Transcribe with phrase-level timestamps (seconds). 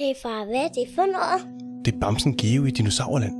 [0.00, 1.64] Hey far, hvad er det for noget?
[1.84, 3.32] Det er Bamsen Geo i Dinosaurland.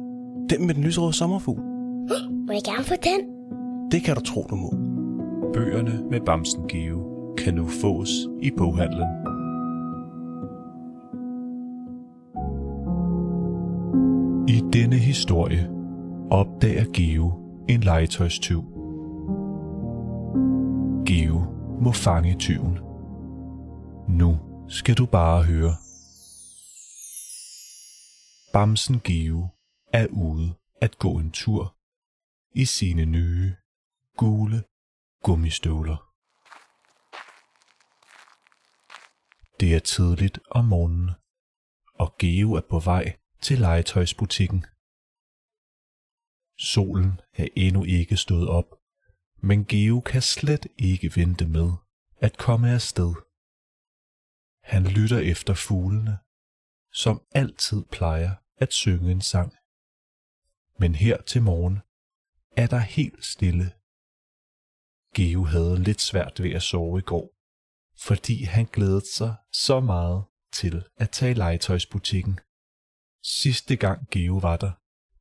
[0.51, 1.61] Den med den lyserøde sommerfugl.
[2.47, 3.21] Må jeg gerne få den?
[3.91, 4.71] Det kan du tro, du må.
[5.53, 8.09] Bøgerne med Bamsen Geo kan nu fås
[8.43, 9.09] i boghandlen.
[14.49, 15.71] I denne historie
[16.31, 17.33] opdager Geo
[17.69, 18.63] en legetøjstyv.
[21.07, 21.43] Geo
[21.81, 22.79] må fange tyven.
[24.09, 24.37] Nu
[24.69, 25.90] skal du bare høre.
[28.53, 29.49] Bamsen Geo
[29.93, 31.77] er ude at gå en tur
[32.55, 33.57] i sine nye,
[34.17, 34.65] gule
[35.23, 35.97] gummistøvler.
[39.61, 41.11] Det er tidligt om morgenen,
[41.95, 44.67] og Geo er på vej til legetøjsbutikken.
[46.59, 48.69] Solen er endnu ikke stået op,
[49.37, 51.71] men Geo kan slet ikke vente med
[52.17, 53.15] at komme afsted.
[54.63, 56.19] Han lytter efter fuglene,
[56.93, 59.53] som altid plejer at synge en sang.
[60.79, 61.79] Men her til morgen
[62.57, 63.73] er der helt stille.
[65.15, 67.35] Geo havde lidt svært ved at sove i går,
[67.99, 72.41] fordi han glædede sig så meget til at tage i legetøjsbutikken.
[73.23, 74.73] Sidste gang Geo var der,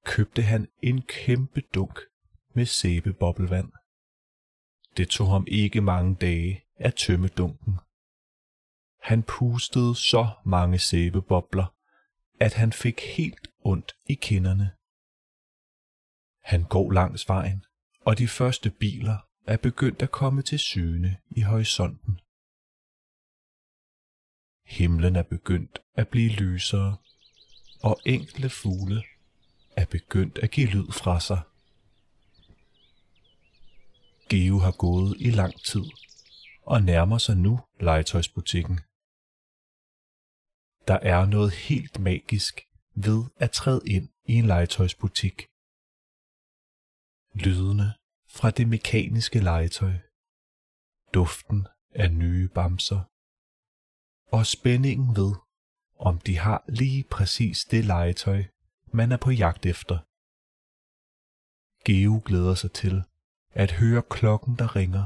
[0.06, 2.00] købte han en kæmpe dunk
[2.56, 3.72] med sæbeboblevand.
[4.98, 7.80] Det tog ham ikke mange dage at tømme dunken.
[9.02, 11.76] Han pustede så mange sæbebobler,
[12.40, 14.72] at han fik helt ondt i kinderne.
[16.44, 17.66] Han går langs vejen,
[18.02, 22.20] og de første biler er begyndt at komme til syne i horisonten.
[24.78, 26.98] Himlen er begyndt at blive lysere,
[27.84, 29.04] og enkle fugle
[29.76, 31.42] er begyndt at give lyd fra sig.
[34.30, 35.86] Geo har gået i lang tid
[36.62, 38.80] og nærmer sig nu legetøjsbutikken.
[40.90, 42.62] Der er noget helt magisk
[42.96, 45.38] ved at træde ind i en legetøjsbutik.
[47.44, 47.94] Lydene
[48.38, 49.94] fra det mekaniske legetøj,
[51.14, 53.02] duften af nye bamser
[54.38, 55.36] og spændingen ved,
[56.00, 58.44] om de har lige præcis det legetøj,
[58.94, 59.98] man er på jagt efter.
[61.86, 63.04] Geo glæder sig til
[63.52, 65.06] at høre klokken, der ringer,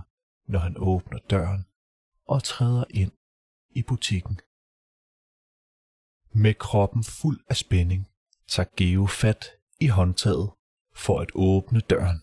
[0.52, 1.66] når han åbner døren
[2.26, 3.12] og træder ind
[3.70, 4.40] i butikken.
[6.36, 8.10] Med kroppen fuld af spænding
[8.48, 9.46] tager Geo fat
[9.80, 10.52] i håndtaget
[10.96, 12.20] for at åbne døren.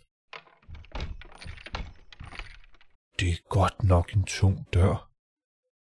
[3.18, 5.10] Det er godt nok en tung dør,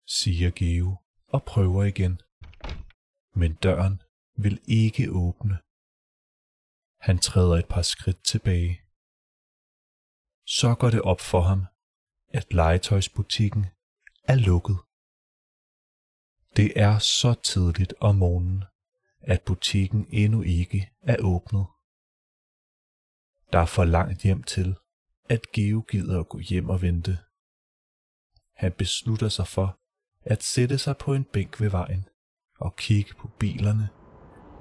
[0.06, 0.96] siger Geo
[1.28, 2.20] og prøver igen.
[3.34, 4.02] Men døren
[4.36, 5.58] vil ikke åbne.
[7.00, 8.80] Han træder et par skridt tilbage.
[10.46, 11.66] Så går det op for ham,
[12.28, 13.66] at legetøjsbutikken
[14.24, 14.78] er lukket.
[16.56, 18.64] Det er så tidligt om morgenen,
[19.20, 21.66] at butikken endnu ikke er åbnet.
[23.52, 24.76] Der er for langt hjem til,
[25.28, 27.18] at Geo gider at gå hjem og vente.
[28.56, 29.78] Han beslutter sig for
[30.22, 32.08] at sætte sig på en bænk ved vejen
[32.58, 33.88] og kigge på bilerne,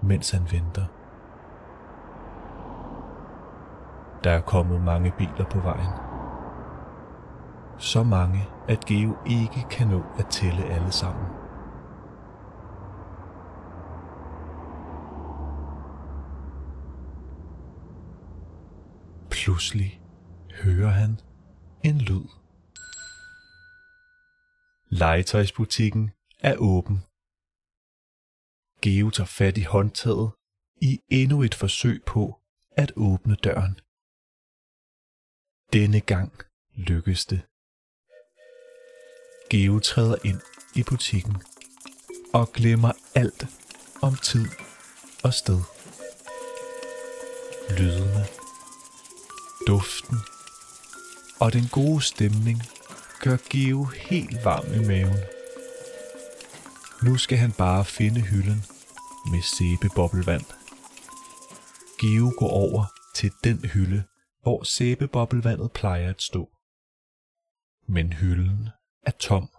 [0.03, 0.85] mens han venter.
[4.23, 5.93] Der er kommet mange biler på vejen.
[7.77, 11.44] Så mange, at Geo ikke kan nå at tælle alle sammen.
[19.45, 20.01] Pludselig
[20.51, 21.19] hører han
[21.83, 22.27] en lyd.
[24.89, 26.97] Legetøjsbutikken er åben.
[28.81, 30.31] Geo tager fat i håndtaget
[30.81, 32.41] i endnu et forsøg på
[32.71, 33.75] at åbne døren.
[35.73, 36.31] Denne gang
[36.75, 37.41] lykkes det.
[39.49, 40.41] Geo træder ind
[40.75, 41.35] i butikken
[42.33, 43.43] og glemmer alt
[44.01, 44.47] om tid
[45.23, 45.61] og sted.
[47.77, 48.44] Lydene,
[49.67, 50.17] duften
[51.39, 52.57] og den gode stemning
[53.23, 55.21] gør Geo helt varm i maven.
[57.05, 58.61] Nu skal han bare finde hylden
[59.31, 60.45] med sæbeboblevand.
[61.99, 62.83] Geo går over
[63.15, 64.03] til den hylde,
[64.41, 66.49] hvor sæbeboblevandet plejer at stå.
[67.87, 68.69] Men hylden
[69.03, 69.49] er tom.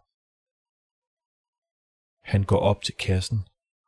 [2.23, 3.39] Han går op til kassen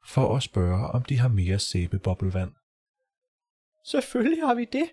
[0.06, 2.53] for at spørge, om de har mere sæbeboblevand.
[3.85, 4.91] Selvfølgelig har vi det.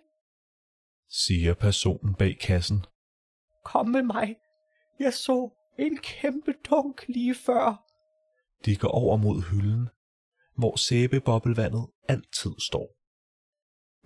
[1.09, 2.85] Siger personen bag kassen.
[3.63, 4.35] Kom med mig.
[4.99, 5.49] Jeg så
[5.79, 7.85] en kæmpe dunk lige før.
[8.65, 9.89] De går over mod hylden,
[10.57, 12.87] hvor sæbeboblevandet altid står.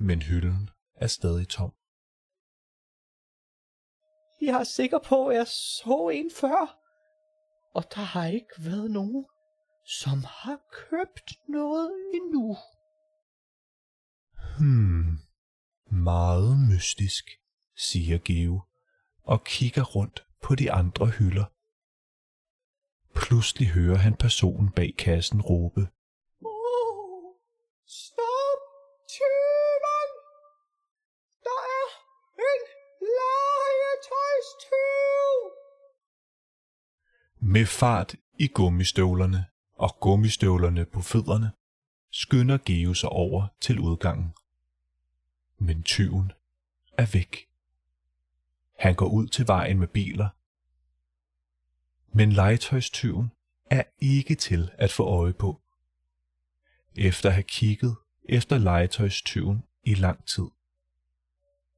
[0.04, 1.72] Men hylden er stadig tom.
[4.42, 6.80] Jeg er sikker på, at jeg så en før.
[7.74, 9.26] Og der har ikke været nogen
[9.90, 12.58] som har købt noget endnu.
[14.60, 15.18] Hmm,
[15.92, 17.26] meget mystisk,
[17.78, 18.62] siger Geo
[19.24, 21.46] og kigger rundt på de andre hylder.
[23.16, 25.82] Pludselig hører han personen bag kassen råbe.
[26.46, 27.36] Oh,
[27.88, 28.62] stop,
[29.14, 30.10] tyven!
[31.48, 31.88] Der er
[32.50, 32.64] en
[33.20, 34.80] legetøjstyv!
[37.42, 41.52] Med fart i gummistøvlerne og gummistøvlerne på fødderne,
[42.12, 44.34] skynder Geo sig over til udgangen.
[45.60, 46.32] Men tyven
[46.98, 47.50] er væk.
[48.80, 50.30] Han går ud til vejen med biler.
[52.18, 53.32] Men legetøjstyven
[53.66, 55.62] er ikke til at få øje på.
[56.96, 60.48] Efter at have kigget efter legetøjstyven i lang tid,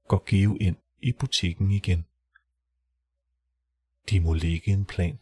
[0.08, 2.06] går Geo ind i butikken igen.
[4.10, 5.20] De må lægge en plan.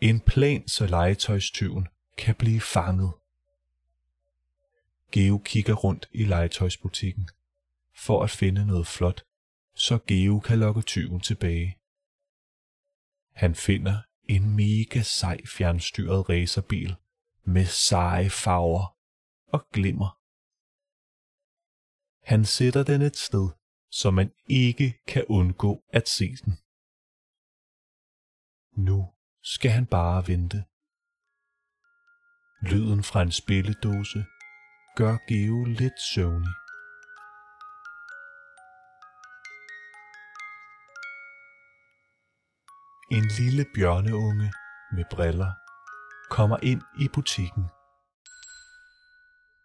[0.00, 3.12] En plan, så legetøjstyven kan blive fanget.
[5.12, 7.28] Geo kigger rundt i legetøjsbutikken
[7.94, 9.24] for at finde noget flot,
[9.74, 11.78] så Geo kan lokke tyven tilbage.
[13.32, 16.96] Han finder en mega sej fjernstyret racerbil
[17.44, 18.96] med seje farver
[19.46, 20.18] og glimmer.
[22.32, 23.48] Han sætter den et sted,
[23.90, 26.52] så man ikke kan undgå at se den.
[28.76, 29.08] Nu
[29.42, 30.64] skal han bare vente.
[32.70, 34.24] Lyden fra en spilledåse
[34.96, 36.54] gør Geo lidt søvnig.
[43.16, 44.52] En lille bjørneunge
[44.96, 45.52] med briller
[46.30, 47.64] kommer ind i butikken.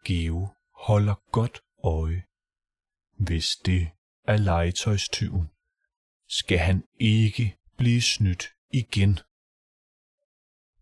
[0.06, 0.48] Geo
[0.88, 2.24] holder godt øje.
[3.26, 3.92] Hvis det
[4.24, 5.48] er legetøjstyven,
[6.28, 9.20] skal han ikke blive snydt igen.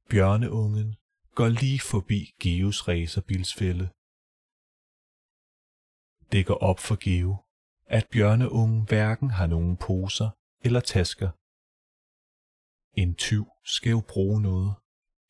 [0.10, 0.96] Bjørneungen
[1.36, 3.90] går lige forbi Geos racerbilsfælde.
[6.32, 7.36] Det går op for Geo,
[7.86, 10.30] at bjørneungen hverken har nogen poser
[10.62, 11.30] eller tasker.
[13.02, 14.76] En tyv skal jo bruge noget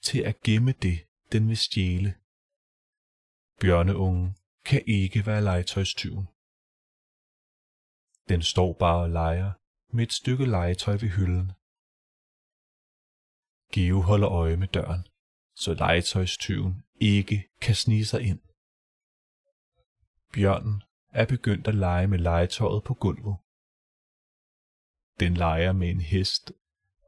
[0.04, 1.00] til at gemme det,
[1.32, 2.16] den vil stjæle.
[3.62, 6.26] Bjørneungen kan ikke være legetøjstyven.
[8.30, 9.52] Den står bare og leger
[9.96, 11.52] med et stykke legetøj ved hylden.
[13.74, 15.08] Geo holder øje med døren,
[15.56, 18.40] så legetøjstyven ikke kan snige sig ind.
[20.36, 23.36] Bjørnen er begyndt at lege med legetøjet på gulvet.
[25.20, 26.52] Den leger med en hest,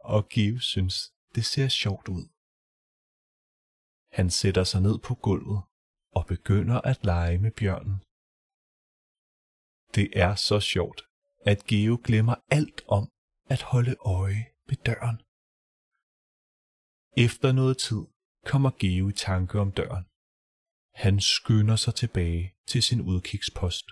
[0.04, 0.96] og Give synes,
[1.36, 2.26] det ser sjovt ud.
[4.18, 5.62] Han sætter sig ned på gulvet
[6.18, 7.98] og begynder at lege med bjørnen.
[9.96, 11.02] Det er så sjovt,
[11.52, 13.04] at Geo glemmer alt om
[13.54, 15.18] at holde øje med døren.
[17.26, 18.04] Efter noget tid
[18.46, 20.06] kommer Geo i tanke om døren.
[20.98, 23.86] Han skynder sig tilbage til sin udkigspost.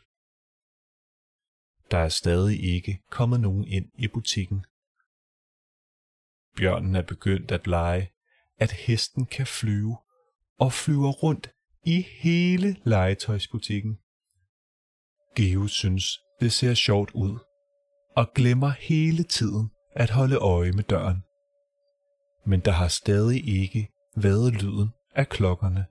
[1.92, 4.66] Der er stadig ikke kommet nogen ind i butikken.
[6.58, 8.12] Bjørnen er begyndt at lege,
[8.58, 9.98] at hesten kan flyve
[10.60, 11.52] og flyver rundt
[11.84, 13.98] i hele legetøjsbutikken.
[15.36, 17.40] Geo synes, det ser sjovt ud,
[18.16, 21.24] og glemmer hele tiden at holde øje med døren.
[22.46, 25.86] Men der har stadig ikke været lyden af klokkerne.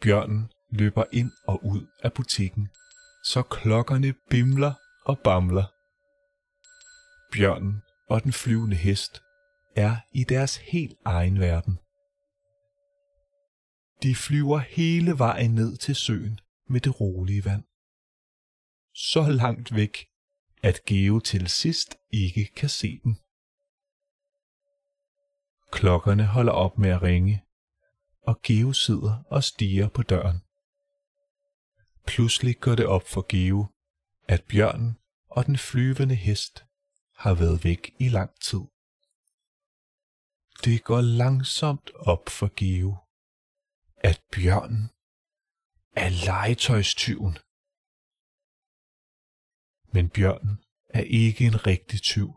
[0.00, 2.68] Bjørnen løber ind og ud af butikken,
[3.24, 5.66] så klokkerne bimler og bamler.
[7.32, 9.22] Bjørnen og den flyvende hest
[9.76, 11.78] er i deres helt egen verden.
[14.02, 17.64] De flyver hele vejen ned til søen med det rolige vand.
[18.94, 20.06] Så langt væk,
[20.62, 23.14] at Geo til sidst ikke kan se dem.
[25.72, 27.45] Klokkerne holder op med at ringe,
[28.26, 30.38] og Geo sidder og stiger på døren.
[32.06, 33.66] Pludselig går det op for Geo,
[34.28, 36.64] at bjørnen og den flyvende hest
[37.14, 38.60] har været væk i lang tid.
[40.64, 42.96] Det går langsomt op for Geo,
[43.96, 44.90] at bjørnen
[45.92, 47.38] er legetøjstyven.
[49.94, 52.30] Men bjørnen er ikke en rigtig tyv.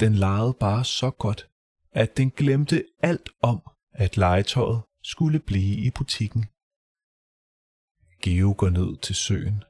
[0.00, 1.50] Den legede bare så godt,
[1.92, 3.62] at den glemte alt om,
[4.00, 6.44] at legetøjet skulle blive i butikken.
[8.22, 9.64] Geo går ned til søen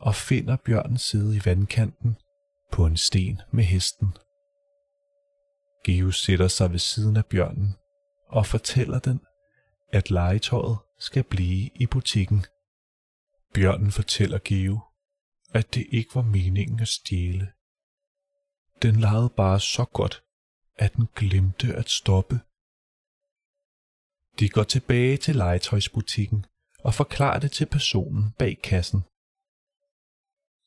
[0.00, 2.16] og finder bjørnen sidde i vandkanten
[2.72, 4.08] på en sten med hesten.
[5.84, 7.74] Geo sætter sig ved siden af bjørnen
[8.28, 9.20] og fortæller den,
[9.92, 12.44] at legetøjet skal blive i butikken.
[13.54, 14.80] Bjørnen fortæller Geo,
[15.54, 17.52] at det ikke var meningen at stjæle.
[18.82, 20.22] Den legede bare så godt,
[20.76, 22.40] at den glemte at stoppe.
[24.38, 26.46] De går tilbage til legetøjsbutikken
[26.78, 29.00] og forklarer det til personen bag kassen.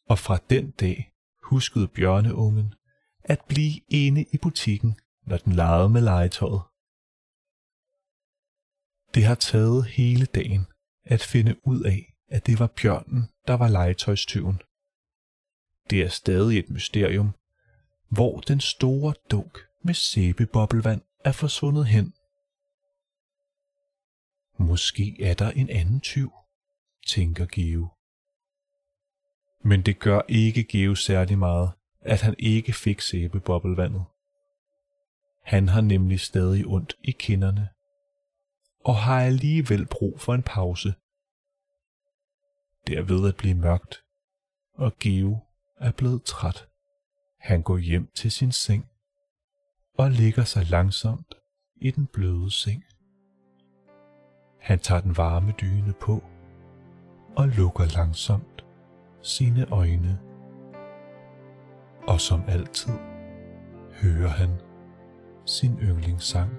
[0.10, 1.12] Og fra den dag
[1.44, 2.74] huskede bjørneungen
[3.24, 6.62] at blive inde i butikken, når den legede med legetøjet.
[9.16, 10.66] Det har taget hele dagen
[11.04, 14.62] at finde ud af, at det var bjørnen, der var legetøjstyven.
[15.90, 17.36] Det er stadig et mysterium,
[18.10, 22.14] hvor den store dunk med sæbeboblevand er forsvundet hen.
[24.58, 26.32] Måske er der en anden tyv,
[27.08, 27.88] tænker Geo.
[29.64, 31.72] Men det gør ikke Geo særlig meget,
[32.02, 34.06] at han ikke fik sæbeboblevandet.
[35.44, 37.70] Han har nemlig stadig ondt i kinderne,
[38.80, 40.94] og har alligevel brug for en pause.
[42.88, 44.04] Det er ved at blive mørkt,
[44.74, 45.40] og Geo
[45.78, 46.68] er blevet træt.
[47.40, 48.90] Han går hjem til sin seng
[49.94, 51.34] og ligger sig langsomt
[51.76, 52.84] i den bløde seng.
[54.66, 56.24] Han tager den varme dyne på
[57.38, 58.66] og lukker langsomt
[59.22, 60.20] sine øjne.
[62.08, 62.94] Og som altid
[64.02, 64.50] hører han
[65.46, 66.52] sin yndlingssang.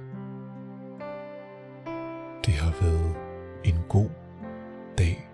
[2.46, 3.16] Det har været
[3.64, 4.10] en god
[4.98, 5.28] dag.